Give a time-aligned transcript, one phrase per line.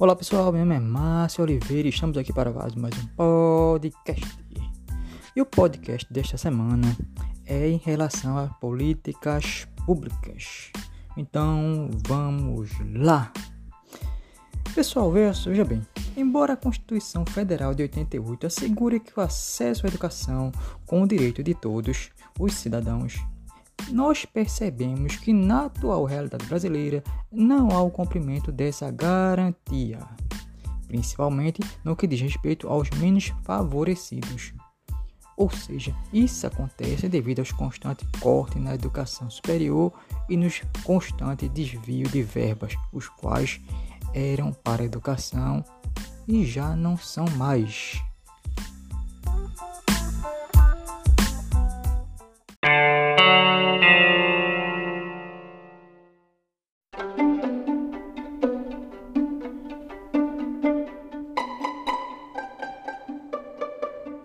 [0.00, 4.38] Olá pessoal, meu nome é Márcio Oliveira e estamos aqui para mais um podcast.
[5.34, 6.96] E o podcast desta semana
[7.44, 10.70] é em relação a políticas públicas.
[11.16, 13.32] Então vamos lá.
[14.72, 15.84] Pessoal, veja bem,
[16.16, 20.52] embora a Constituição Federal de 88 assegure que o acesso à educação
[20.86, 23.16] com o direito de todos os cidadãos
[23.90, 30.00] nós percebemos que na atual realidade brasileira não há o cumprimento dessa garantia,
[30.86, 34.52] principalmente no que diz respeito aos menos favorecidos.
[35.36, 39.92] Ou seja, isso acontece devido aos constantes cortes na educação superior
[40.28, 43.60] e nos constantes desvio de verbas, os quais
[44.12, 45.64] eram para a educação
[46.26, 48.02] e já não são mais.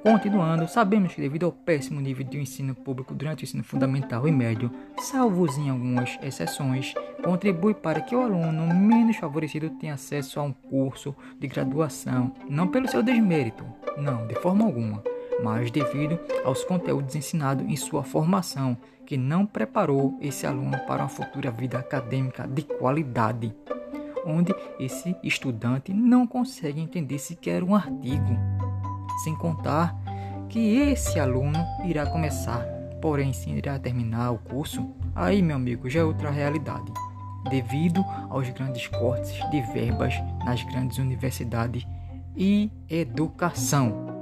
[0.03, 4.33] Continuando, sabemos que devido ao péssimo nível de ensino público durante o ensino fundamental e
[4.33, 10.43] médio, salvos em algumas exceções, contribui para que o aluno menos favorecido tenha acesso a
[10.43, 13.63] um curso de graduação, não pelo seu desmérito,
[13.97, 15.01] não, de forma alguma,
[15.41, 21.07] mas devido aos conteúdos ensinados em sua formação, que não preparou esse aluno para uma
[21.07, 23.55] futura vida acadêmica de qualidade,
[24.25, 28.52] onde esse estudante não consegue entender sequer um artigo
[29.23, 29.95] sem contar
[30.49, 32.63] que esse aluno irá começar,
[33.01, 36.91] porém se irá terminar o curso, aí meu amigo já é outra realidade,
[37.49, 40.13] devido aos grandes cortes de verbas
[40.45, 41.85] nas grandes universidades
[42.35, 44.12] e educação.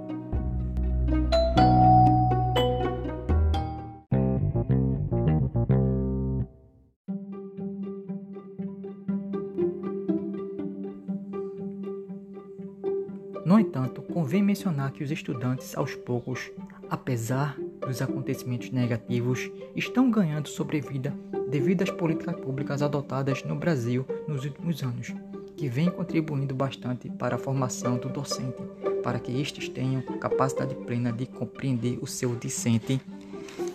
[14.32, 16.52] Convém mencionar que os estudantes, aos poucos,
[16.90, 21.14] apesar dos acontecimentos negativos, estão ganhando sobrevida
[21.50, 25.14] devido às políticas públicas adotadas no Brasil nos últimos anos,
[25.58, 28.56] que vêm contribuindo bastante para a formação do docente,
[29.04, 33.02] para que estes tenham capacidade plena de compreender o seu discente,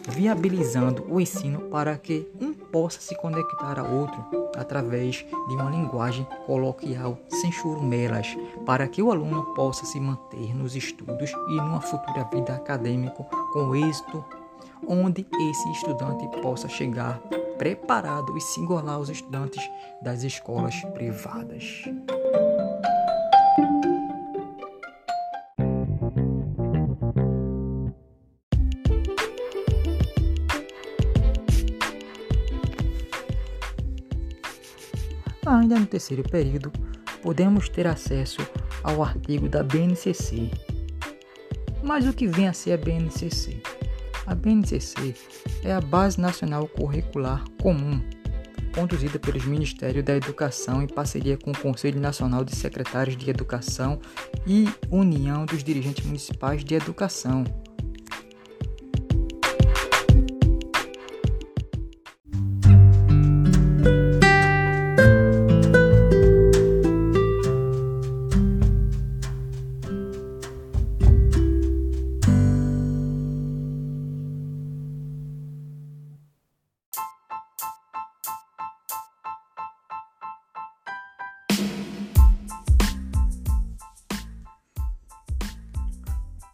[0.09, 4.23] viabilizando o ensino para que um possa se conectar a outro
[4.55, 10.77] através de uma linguagem coloquial sem churumelas, para que o aluno possa se manter nos
[10.77, 14.23] estudos e numa futura vida acadêmica com êxito,
[14.87, 17.19] onde esse estudante possa chegar
[17.57, 19.63] preparado e se igualar aos estudantes
[20.03, 21.83] das escolas privadas.
[35.47, 36.73] Ainda no terceiro período,
[37.23, 38.41] podemos ter acesso
[38.83, 40.51] ao artigo da BNCC.
[41.85, 43.63] Mas o que vem a ser a BNCC?
[44.27, 45.15] A BNCC
[45.63, 48.03] é a Base Nacional Curricular Comum,
[48.75, 54.01] conduzida pelos Ministérios da Educação em parceria com o Conselho Nacional de Secretários de Educação
[54.45, 57.45] e União dos Dirigentes Municipais de Educação,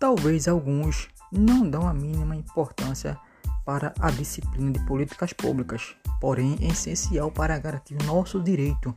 [0.02, 3.16] Talvez alguns não dão a mínima importância
[3.64, 8.92] para a disciplina de políticas públicas, porém é essencial para garantir o nosso direito,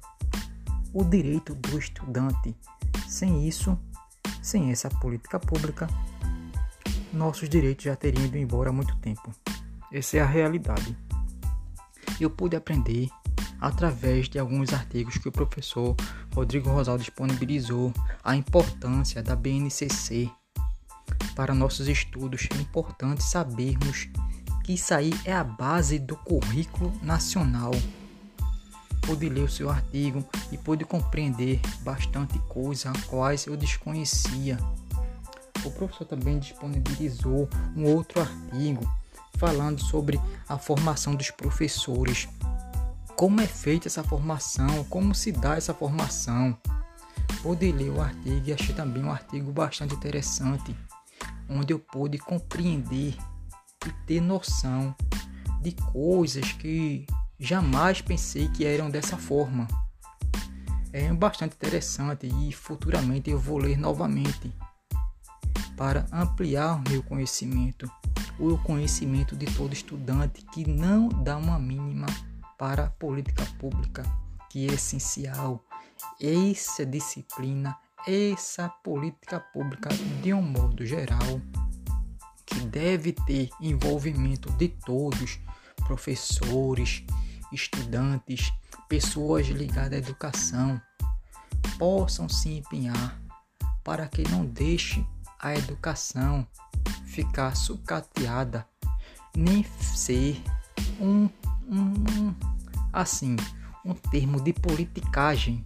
[0.91, 2.57] o direito do estudante.
[3.07, 3.77] Sem isso,
[4.41, 5.87] sem essa política pública,
[7.13, 9.31] nossos direitos já teriam ido embora há muito tempo.
[9.93, 10.97] Essa é a realidade.
[12.19, 13.09] Eu pude aprender
[13.61, 15.95] através de alguns artigos que o professor
[16.33, 17.93] Rodrigo Rosal disponibilizou
[18.23, 20.31] a importância da BNCC
[21.35, 24.07] para nossos estudos, é importante sabermos
[24.63, 27.71] que isso aí é a base do currículo nacional.
[29.01, 34.57] Pude ler o seu artigo e pude compreender bastante coisa, quais eu desconhecia.
[35.63, 38.89] O professor também disponibilizou um outro artigo
[39.37, 42.27] falando sobre a formação dos professores.
[43.15, 46.57] Como é feita essa formação, como se dá essa formação.
[47.41, 50.75] Pude ler o artigo e achei também um artigo bastante interessante
[51.49, 53.15] onde eu pude compreender
[53.85, 54.95] e ter noção
[55.61, 57.05] de coisas que
[57.39, 59.67] jamais pensei que eram dessa forma.
[60.93, 64.53] é bastante interessante e futuramente eu vou ler novamente
[65.75, 67.91] para ampliar meu conhecimento,
[68.39, 72.07] o conhecimento de todo estudante que não dá uma mínima
[72.57, 74.03] para a política pública,
[74.49, 75.63] que é essencial.
[76.21, 77.77] Essa disciplina,
[78.07, 79.89] essa política pública
[80.21, 81.41] de um modo geral,
[82.45, 85.39] que deve ter envolvimento de todos,
[85.87, 87.03] professores,
[87.51, 88.51] estudantes,
[88.87, 90.81] pessoas ligadas à educação,
[91.77, 93.19] possam se empenhar
[93.83, 95.05] para que não deixe
[95.39, 96.47] a educação
[97.05, 98.67] ficar sucateada,
[99.35, 100.41] nem ser
[100.99, 101.29] um,
[101.67, 102.33] um,
[102.93, 103.35] assim,
[103.83, 105.65] um termo de politicagem,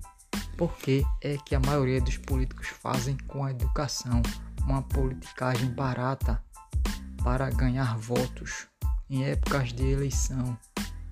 [0.60, 4.22] porque é que a maioria dos políticos fazem com a educação
[4.62, 6.44] uma politicagem barata
[7.24, 8.68] para ganhar votos
[9.10, 10.58] em épocas de eleição.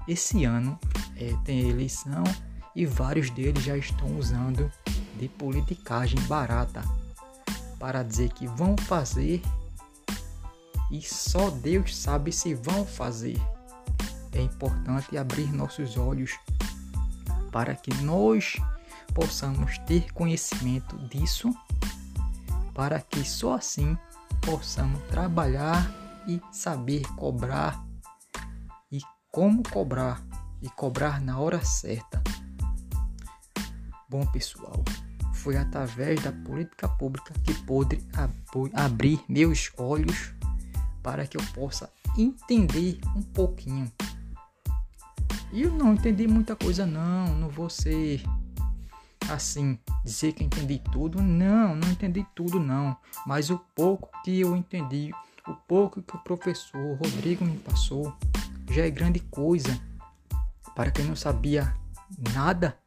[0.05, 0.77] Esse ano
[1.15, 2.25] é, tem eleição
[2.75, 4.69] e vários deles já estão usando
[5.17, 6.83] de politicagem barata
[7.79, 9.41] para dizer que vão fazer
[10.91, 13.37] e só Deus sabe se vão fazer.
[14.33, 16.37] É importante abrir nossos olhos
[17.49, 18.57] para que nós
[19.17, 21.51] possamos ter conhecimento disso,
[22.75, 23.97] para que só assim
[24.41, 25.91] possamos trabalhar
[26.27, 27.83] e saber cobrar
[28.91, 28.99] e
[29.31, 30.23] como cobrar
[30.61, 32.21] e cobrar na hora certa.
[34.07, 34.85] Bom, pessoal,
[35.33, 38.31] foi através da política pública que pude ab
[38.75, 40.31] abrir meus olhos
[41.01, 43.91] para que eu possa entender um pouquinho.
[45.51, 48.21] E eu não entendi muita coisa não, não vou ser
[49.29, 51.21] assim, dizer que entendi tudo.
[51.21, 52.95] Não, não entendi tudo não,
[53.25, 55.11] mas o pouco que eu entendi,
[55.47, 58.13] o pouco que o professor Rodrigo me passou,
[58.69, 59.79] já é grande coisa.
[60.75, 61.73] Para quem não sabia
[62.33, 62.77] nada,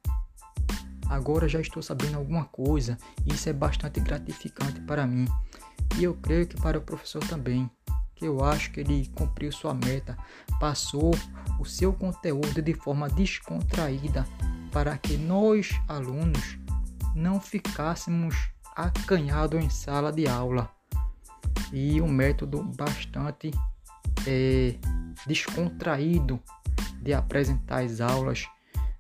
[1.11, 2.97] Agora já estou sabendo alguma coisa,
[3.27, 5.27] isso é bastante gratificante para mim.
[5.99, 7.69] E eu creio que para o professor também,
[8.15, 10.17] que eu acho que ele cumpriu sua meta,
[10.61, 11.11] passou
[11.59, 14.25] o seu conteúdo de forma descontraída
[14.71, 16.59] para que nós, alunos,
[17.15, 18.35] não ficássemos
[18.77, 20.71] acanhados em sala de aula.
[21.73, 23.51] E um método bastante
[24.27, 24.75] é,
[25.27, 26.41] descontraído
[27.03, 28.47] de apresentar as aulas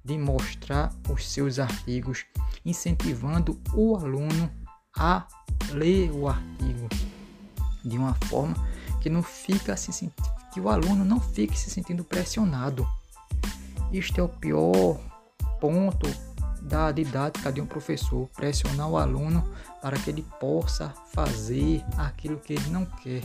[0.04, 2.24] de mostrar os seus artigos,
[2.64, 4.50] incentivando o aluno
[4.96, 5.26] a
[5.72, 6.88] ler o artigo
[7.84, 8.56] de uma forma
[9.00, 10.10] que não fica se
[10.52, 12.86] que o aluno não fique se sentindo pressionado.
[13.92, 15.00] Este é o pior
[15.60, 16.08] ponto
[16.62, 19.48] da didática de um professor, pressionar o aluno
[19.80, 23.22] para que ele possa fazer aquilo que ele não quer.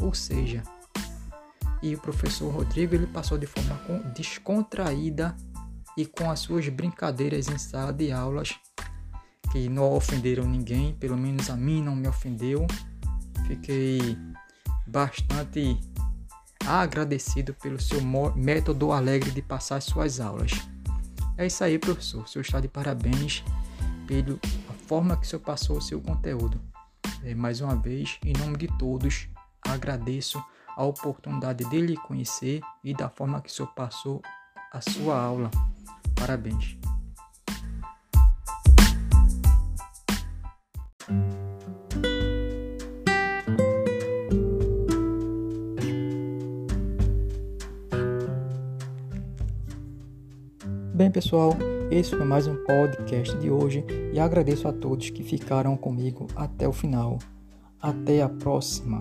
[0.00, 0.62] Ou seja,
[1.82, 3.78] e o professor Rodrigo ele passou de forma
[4.14, 5.36] descontraída
[5.96, 8.54] e com as suas brincadeiras em sala de aulas,
[9.50, 12.66] que não ofenderam ninguém, pelo menos a mim não me ofendeu.
[13.46, 14.16] Fiquei
[14.86, 15.80] bastante
[16.66, 18.00] agradecido pelo seu
[18.36, 20.52] método alegre de passar suas aulas.
[21.38, 22.24] É isso aí, professor.
[22.24, 23.44] O senhor está de parabéns
[24.08, 24.38] pela
[24.88, 26.60] forma que o senhor passou o seu conteúdo.
[27.22, 29.28] É, mais uma vez, em nome de todos,
[29.64, 30.42] agradeço
[30.76, 34.20] a oportunidade de lhe conhecer e da forma que o senhor passou
[34.72, 35.48] a sua aula.
[36.16, 36.76] Parabéns.
[50.98, 51.52] Bem, pessoal,
[51.92, 56.66] esse foi mais um podcast de hoje e agradeço a todos que ficaram comigo até
[56.66, 57.20] o final.
[57.80, 58.98] Até a próxima!